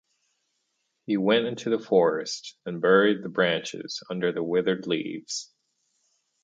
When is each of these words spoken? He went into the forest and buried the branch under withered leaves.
He 1.05 1.15
went 1.17 1.45
into 1.45 1.69
the 1.69 1.77
forest 1.77 2.57
and 2.65 2.81
buried 2.81 3.21
the 3.21 3.29
branch 3.29 3.75
under 4.09 4.33
withered 4.41 4.87
leaves. 4.87 5.53